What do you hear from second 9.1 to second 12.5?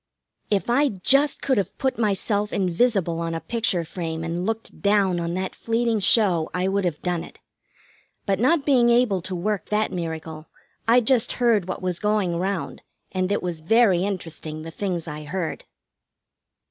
to work that miracle, I just heard what was going